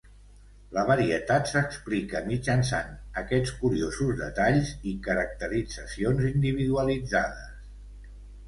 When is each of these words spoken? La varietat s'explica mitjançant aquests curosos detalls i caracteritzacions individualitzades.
La 0.75 0.83
varietat 0.85 1.49
s'explica 1.51 2.21
mitjançant 2.29 2.89
aquests 3.23 3.53
curosos 3.59 4.17
detalls 4.23 4.73
i 4.93 4.95
caracteritzacions 5.09 6.27
individualitzades. 6.31 7.49